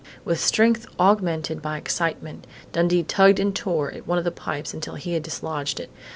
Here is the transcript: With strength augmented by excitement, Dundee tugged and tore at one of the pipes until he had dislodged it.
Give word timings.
With 0.25 0.39
strength 0.39 0.87
augmented 0.99 1.61
by 1.61 1.77
excitement, 1.77 2.47
Dundee 2.71 3.03
tugged 3.03 3.39
and 3.39 3.55
tore 3.55 3.91
at 3.91 4.07
one 4.07 4.17
of 4.17 4.23
the 4.23 4.31
pipes 4.31 4.73
until 4.73 4.95
he 4.95 5.13
had 5.13 5.21
dislodged 5.21 5.79
it. 5.79 5.91